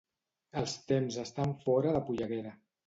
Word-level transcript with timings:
Els 0.61 0.73
temps 0.93 1.21
estan 1.27 1.55
fora 1.67 1.97
de 1.99 2.05
polleguera 2.11 2.59